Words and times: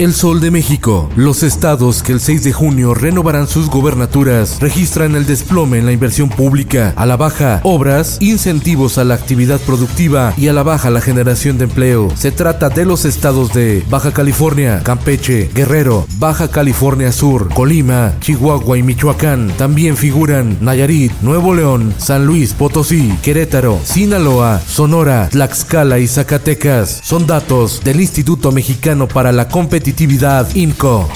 El 0.00 0.12
Sol 0.12 0.40
de 0.40 0.50
México. 0.50 1.08
Los 1.14 1.44
estados 1.44 2.02
que 2.02 2.10
el 2.10 2.18
6 2.18 2.42
de 2.42 2.52
junio 2.52 2.94
renovarán 2.94 3.46
sus 3.46 3.70
gobernaturas 3.70 4.58
registran 4.60 5.14
el 5.14 5.24
desplome 5.24 5.78
en 5.78 5.86
la 5.86 5.92
inversión 5.92 6.28
pública, 6.28 6.92
a 6.96 7.06
la 7.06 7.16
baja 7.16 7.60
obras, 7.62 8.18
incentivos 8.20 8.98
a 8.98 9.04
la 9.04 9.14
actividad 9.14 9.60
productiva 9.60 10.34
y 10.36 10.48
a 10.48 10.52
la 10.52 10.64
baja 10.64 10.90
la 10.90 11.00
generación 11.00 11.58
de 11.58 11.64
empleo. 11.64 12.08
Se 12.16 12.32
trata 12.32 12.70
de 12.70 12.84
los 12.84 13.04
estados 13.04 13.52
de 13.52 13.84
Baja 13.88 14.12
California, 14.12 14.82
Campeche, 14.82 15.48
Guerrero, 15.54 16.06
Baja 16.18 16.48
California 16.48 17.12
Sur, 17.12 17.48
Colima, 17.54 18.14
Chihuahua 18.18 18.76
y 18.76 18.82
Michoacán. 18.82 19.52
También 19.56 19.96
figuran 19.96 20.58
Nayarit, 20.60 21.12
Nuevo 21.22 21.54
León, 21.54 21.94
San 21.98 22.26
Luis 22.26 22.52
Potosí, 22.52 23.16
Querétaro, 23.22 23.78
Sinaloa, 23.84 24.60
Sonora, 24.66 25.28
Tlaxcala 25.30 26.00
y 26.00 26.08
Zacatecas. 26.08 27.00
Son 27.04 27.28
datos 27.28 27.80
del 27.84 28.00
Instituto 28.00 28.50
Mexicano 28.50 29.06
para 29.06 29.30
la 29.30 29.46
Competitividad 29.84 30.48
INCO. 30.54 31.10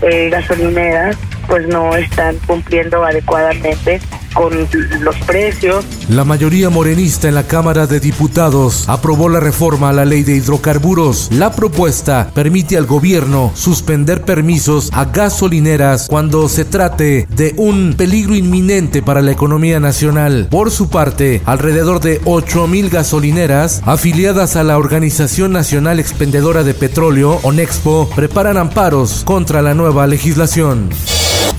Eh, 0.00 0.28
gasolineras 0.30 1.16
pues 1.48 1.66
no 1.66 1.96
están 1.96 2.36
cumpliendo 2.46 3.04
adecuadamente 3.04 4.00
con 4.36 4.52
los 5.00 5.16
precios. 5.26 5.84
La 6.08 6.24
mayoría 6.24 6.70
morenista 6.70 7.28
en 7.28 7.34
la 7.34 7.46
Cámara 7.46 7.86
de 7.86 8.00
Diputados 8.00 8.84
aprobó 8.88 9.28
la 9.28 9.40
reforma 9.40 9.88
a 9.88 9.92
la 9.92 10.04
ley 10.04 10.22
de 10.22 10.36
hidrocarburos. 10.36 11.28
La 11.32 11.52
propuesta 11.52 12.30
permite 12.34 12.76
al 12.76 12.86
gobierno 12.86 13.50
suspender 13.54 14.22
permisos 14.22 14.90
a 14.92 15.06
gasolineras 15.06 16.06
cuando 16.08 16.48
se 16.48 16.64
trate 16.64 17.26
de 17.34 17.54
un 17.56 17.94
peligro 17.96 18.34
inminente 18.34 19.02
para 19.02 19.22
la 19.22 19.32
economía 19.32 19.80
nacional. 19.80 20.48
Por 20.50 20.70
su 20.70 20.90
parte, 20.90 21.40
alrededor 21.46 22.00
de 22.00 22.20
8 22.24 22.66
mil 22.66 22.90
gasolineras 22.90 23.82
afiliadas 23.86 24.56
a 24.56 24.64
la 24.64 24.78
Organización 24.78 25.52
Nacional 25.52 25.98
Expendedora 25.98 26.62
de 26.62 26.74
Petróleo, 26.74 27.40
ONEXPO, 27.42 28.10
preparan 28.14 28.58
amparos 28.58 29.22
contra 29.24 29.62
la 29.62 29.74
nueva 29.74 30.06
legislación. 30.06 30.90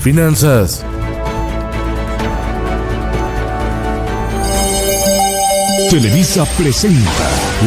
Finanzas. 0.00 0.84
Televisa 5.90 6.44
presenta 6.58 7.08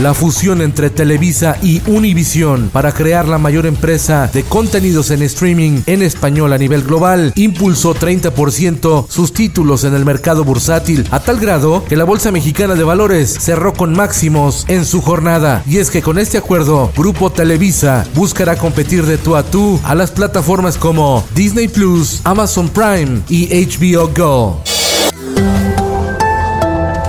La 0.02 0.14
fusión 0.14 0.62
entre 0.62 0.92
Televisa 0.92 1.58
y 1.64 1.82
Univision 1.88 2.70
para 2.70 2.92
crear 2.92 3.28
la 3.28 3.40
mayor 3.40 3.66
empresa 3.66 4.30
de 4.32 4.44
contenidos 4.44 5.10
en 5.10 5.24
streaming 5.24 5.82
en 5.88 6.04
español 6.04 6.54
a 6.54 6.60
nivel 6.60 6.84
global 6.84 7.34
impulsó 7.36 7.96
30% 7.96 9.08
sus 9.10 9.34
títulos 9.34 9.84
en 9.86 9.96
el 9.96 10.06
mercado 10.06 10.44
bursátil 10.44 11.08
a 11.10 11.20
tal 11.20 11.40
grado 11.40 11.84
que 11.86 11.96
la 11.96 12.04
Bolsa 12.04 12.32
Mexicana 12.32 12.76
de 12.76 12.84
Valores 12.84 13.38
cerró 13.40 13.74
con 13.74 13.94
máximos 13.94 14.66
en 14.68 14.86
su 14.86 15.02
jornada. 15.02 15.64
Y 15.66 15.78
es 15.78 15.90
que 15.90 16.04
con 16.04 16.20
este 16.20 16.38
acuerdo, 16.38 16.92
Grupo 16.96 17.32
Televisa 17.32 18.06
buscará 18.14 18.56
competir 18.56 19.06
de 19.06 19.18
tú 19.18 19.36
a 19.36 19.44
tú 19.44 19.80
a 19.84 19.96
las 19.96 20.12
plataformas 20.12 20.78
como 20.78 21.26
Disney 21.34 21.68
Plus, 21.68 22.22
Amazon 22.24 22.70
Prime 22.70 23.22
y 23.30 23.48
HBO 23.66 24.12
Go. 24.16 24.71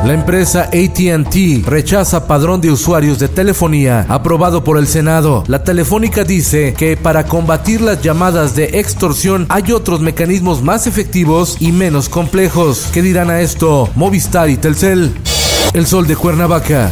La 0.04 0.14
empresa 0.14 0.62
ATT 0.64 1.64
rechaza 1.64 2.26
padrón 2.26 2.60
de 2.60 2.72
usuarios 2.72 3.20
de 3.20 3.28
telefonía 3.28 4.04
aprobado 4.08 4.64
por 4.64 4.76
el 4.76 4.88
Senado. 4.88 5.44
La 5.46 5.62
Telefónica 5.62 6.24
dice 6.24 6.74
que 6.74 6.96
para 6.96 7.26
combatir 7.26 7.80
las 7.80 8.02
llamadas 8.02 8.56
de 8.56 8.80
extorsión 8.80 9.46
hay 9.48 9.70
otros 9.70 10.00
mecanismos 10.00 10.60
más 10.60 10.88
efectivos 10.88 11.56
y 11.60 11.70
menos 11.70 12.08
complejos. 12.08 12.88
¿Qué 12.92 13.00
dirán 13.00 13.30
a 13.30 13.42
esto 13.42 13.91
Movistar 13.94 14.50
y 14.50 14.56
Telcel? 14.56 15.14
El 15.72 15.86
sol 15.86 16.08
de 16.08 16.16
Cuernavaca. 16.16 16.91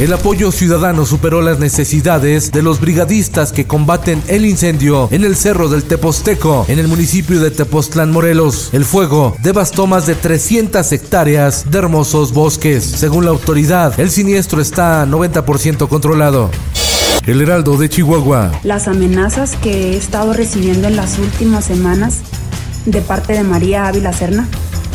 El 0.00 0.14
apoyo 0.14 0.50
ciudadano 0.50 1.04
superó 1.04 1.42
las 1.42 1.58
necesidades 1.58 2.52
de 2.52 2.62
los 2.62 2.80
brigadistas 2.80 3.52
que 3.52 3.66
combaten 3.66 4.22
el 4.28 4.46
incendio 4.46 5.08
en 5.10 5.24
el 5.24 5.36
cerro 5.36 5.68
del 5.68 5.84
Teposteco, 5.84 6.64
en 6.68 6.78
el 6.78 6.88
municipio 6.88 7.38
de 7.38 7.50
Tepoztlán, 7.50 8.10
Morelos. 8.10 8.70
El 8.72 8.86
fuego 8.86 9.36
devastó 9.42 9.86
más 9.86 10.06
de 10.06 10.14
300 10.14 10.90
hectáreas 10.92 11.70
de 11.70 11.76
hermosos 11.76 12.32
bosques. 12.32 12.82
Según 12.82 13.26
la 13.26 13.30
autoridad, 13.32 14.00
el 14.00 14.10
siniestro 14.10 14.62
está 14.62 15.04
90% 15.04 15.86
controlado. 15.86 16.50
El 17.26 17.42
Heraldo 17.42 17.76
de 17.76 17.90
Chihuahua. 17.90 18.52
Las 18.62 18.88
amenazas 18.88 19.54
que 19.56 19.92
he 19.92 19.96
estado 19.98 20.32
recibiendo 20.32 20.88
en 20.88 20.96
las 20.96 21.18
últimas 21.18 21.66
semanas 21.66 22.20
de 22.86 23.02
parte 23.02 23.34
de 23.34 23.42
María 23.42 23.86
Ávila 23.86 24.14
Serna 24.14 24.48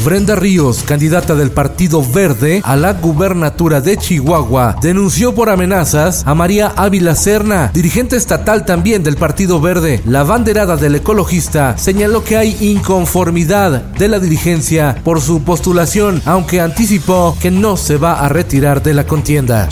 Brenda 0.06 0.36
Ríos, 0.36 0.84
candidata 0.84 1.34
del 1.34 1.50
Partido 1.50 2.06
Verde 2.08 2.62
a 2.64 2.76
la 2.76 2.94
gubernatura 2.94 3.82
de 3.82 3.98
Chihuahua, 3.98 4.76
denunció 4.80 5.34
por 5.34 5.50
amenazas 5.50 6.22
a 6.28 6.36
María 6.36 6.72
Ávila 6.76 7.16
Serna, 7.16 7.72
dirigente 7.74 8.16
estatal 8.16 8.66
también 8.66 9.02
del 9.02 9.18
Partido 9.18 9.60
Verde. 9.60 10.04
La 10.06 10.22
banderada 10.22 10.78
del 10.78 10.94
ecologista 10.94 11.76
señaló 11.80 12.24
que 12.24 12.38
hay 12.38 12.56
inconformidad 12.60 13.82
de 13.82 14.08
la 14.08 14.20
dirigencia 14.20 15.02
por 15.04 15.22
su 15.22 15.42
postulación, 15.42 16.22
aunque 16.26 16.62
anticipó 16.62 17.36
que 17.42 17.50
no 17.50 17.76
se 17.76 17.98
va 17.98 18.20
a 18.24 18.30
retirar 18.30 18.84
de 18.84 18.94
la 18.94 19.08
contienda. 19.08 19.68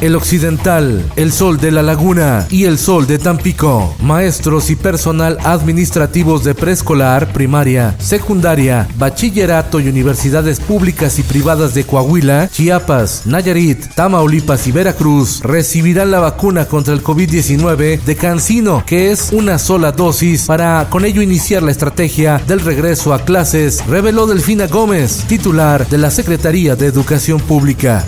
El 0.00 0.14
Occidental, 0.14 1.04
El 1.16 1.32
Sol 1.32 1.58
de 1.58 1.72
la 1.72 1.82
Laguna 1.82 2.46
y 2.50 2.64
El 2.64 2.78
Sol 2.78 3.08
de 3.08 3.18
Tampico. 3.18 3.96
Maestros 4.00 4.70
y 4.70 4.76
personal 4.76 5.38
administrativos 5.42 6.44
de 6.44 6.54
preescolar, 6.54 7.32
primaria, 7.32 7.96
secundaria, 7.98 8.86
bachillerato 8.96 9.80
y 9.80 9.88
universidades 9.88 10.60
públicas 10.60 11.18
y 11.18 11.24
privadas 11.24 11.74
de 11.74 11.82
Coahuila, 11.82 12.48
Chiapas, 12.48 13.22
Nayarit, 13.26 13.92
Tamaulipas 13.96 14.68
y 14.68 14.72
Veracruz 14.72 15.40
recibirán 15.42 16.12
la 16.12 16.20
vacuna 16.20 16.66
contra 16.66 16.94
el 16.94 17.02
COVID-19 17.02 18.00
de 18.00 18.16
Cancino, 18.16 18.84
que 18.86 19.10
es 19.10 19.30
una 19.32 19.58
sola 19.58 19.90
dosis 19.90 20.46
para 20.46 20.86
con 20.90 21.04
ello 21.04 21.22
iniciar 21.22 21.64
la 21.64 21.72
estrategia 21.72 22.40
del 22.46 22.60
regreso 22.60 23.12
a 23.12 23.24
clases, 23.24 23.84
reveló 23.88 24.28
Delfina 24.28 24.68
Gómez, 24.68 25.24
titular 25.26 25.88
de 25.88 25.98
la 25.98 26.12
Secretaría 26.12 26.76
de 26.76 26.86
Educación 26.86 27.40
Pública. 27.40 28.06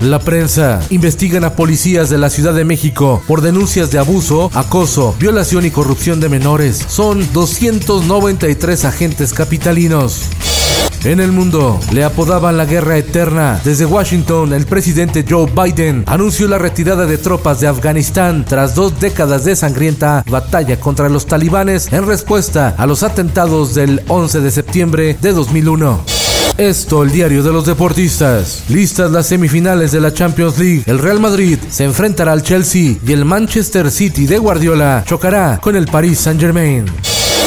La 0.00 0.18
prensa. 0.18 0.80
Investigan 0.88 1.44
a 1.44 1.54
policías 1.54 2.08
de 2.08 2.16
la 2.16 2.30
Ciudad 2.30 2.54
de 2.54 2.64
México 2.64 3.22
por 3.26 3.42
denuncias 3.42 3.90
de 3.90 3.98
abuso, 3.98 4.50
acoso, 4.54 5.14
violación 5.18 5.66
y 5.66 5.70
corrupción 5.70 6.20
de 6.20 6.30
menores. 6.30 6.86
Son 6.88 7.30
293 7.34 8.86
agentes 8.86 9.34
capitalinos. 9.34 10.22
En 11.04 11.20
el 11.20 11.32
mundo, 11.32 11.78
le 11.92 12.04
apodaban 12.04 12.56
la 12.56 12.64
guerra 12.64 12.96
eterna. 12.96 13.60
Desde 13.62 13.84
Washington, 13.84 14.54
el 14.54 14.64
presidente 14.64 15.24
Joe 15.28 15.50
Biden 15.50 16.04
anunció 16.06 16.48
la 16.48 16.58
retirada 16.58 17.04
de 17.04 17.18
tropas 17.18 17.60
de 17.60 17.68
Afganistán 17.68 18.46
tras 18.46 18.74
dos 18.74 18.98
décadas 19.00 19.44
de 19.44 19.54
sangrienta 19.54 20.24
batalla 20.30 20.80
contra 20.80 21.10
los 21.10 21.26
talibanes 21.26 21.92
en 21.92 22.06
respuesta 22.06 22.74
a 22.78 22.86
los 22.86 23.02
atentados 23.02 23.74
del 23.74 24.02
11 24.08 24.40
de 24.40 24.50
septiembre 24.50 25.18
de 25.20 25.32
2001. 25.32 26.19
Esto, 26.60 27.02
el 27.02 27.10
diario 27.10 27.42
de 27.42 27.54
los 27.54 27.64
deportistas. 27.64 28.64
Listas 28.68 29.10
las 29.10 29.28
semifinales 29.28 29.92
de 29.92 30.00
la 30.02 30.12
Champions 30.12 30.58
League. 30.58 30.82
El 30.84 30.98
Real 30.98 31.18
Madrid 31.18 31.58
se 31.70 31.84
enfrentará 31.84 32.32
al 32.32 32.42
Chelsea 32.42 32.96
y 33.02 33.12
el 33.12 33.24
Manchester 33.24 33.90
City 33.90 34.26
de 34.26 34.36
Guardiola 34.36 35.02
chocará 35.06 35.58
con 35.62 35.74
el 35.74 35.86
Paris 35.86 36.18
Saint-Germain. 36.18 36.84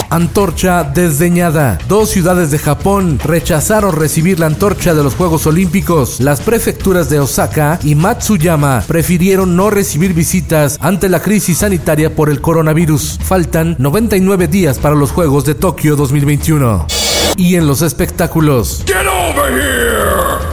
Antorcha 0.10 0.84
desdeñada. 0.84 1.78
Dos 1.88 2.10
ciudades 2.10 2.50
de 2.50 2.58
Japón 2.58 3.20
rechazaron 3.24 3.96
recibir 3.96 4.40
la 4.40 4.48
antorcha 4.48 4.96
de 4.96 5.04
los 5.04 5.14
Juegos 5.14 5.46
Olímpicos. 5.46 6.20
Las 6.20 6.42
prefecturas 6.42 7.08
de 7.12 7.20
Osaka 7.20 7.78
y 7.84 7.94
Matsuyama 7.94 8.84
prefirieron 8.88 9.56
no 9.56 9.70
recibir 9.70 10.16
visitas 10.16 10.80
ante 10.82 11.08
la 11.08 11.22
crisis 11.22 11.60
sanitaria 11.60 12.16
por 12.16 12.32
el 12.32 12.42
coronavirus. 12.42 13.20
Faltan 13.22 13.76
99 13.78 14.48
días 14.48 14.80
para 14.80 14.96
los 14.96 15.12
Juegos 15.12 15.46
de 15.46 15.54
Tokio 15.54 15.96
2021. 15.96 17.03
Y 17.36 17.56
en 17.56 17.68
los 17.68 17.82
espectáculos. 17.82 18.84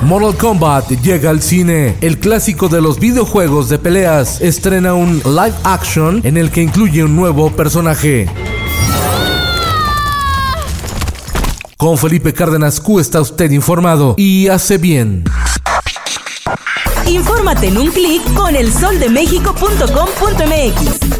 Mortal 0.02 0.36
Kombat 0.36 0.90
llega 1.02 1.30
al 1.30 1.42
cine. 1.42 1.96
El 2.00 2.18
clásico 2.18 2.68
de 2.68 2.80
los 2.80 2.98
videojuegos 2.98 3.68
de 3.68 3.78
peleas 3.78 4.40
estrena 4.40 4.94
un 4.94 5.22
live 5.24 5.54
action 5.64 6.20
en 6.24 6.36
el 6.36 6.50
que 6.50 6.62
incluye 6.62 7.04
un 7.04 7.16
nuevo 7.16 7.50
personaje. 7.50 8.28
Con 11.76 11.98
Felipe 11.98 12.32
Cárdenas 12.32 12.80
Q 12.80 13.00
está 13.00 13.20
usted 13.20 13.50
informado 13.50 14.14
y 14.16 14.48
hace 14.48 14.78
bien. 14.78 15.24
Infórmate 17.06 17.68
en 17.68 17.78
un 17.78 17.90
clic 17.90 18.22
con 18.34 18.54
elsoldemexico.com.mx. 18.54 21.19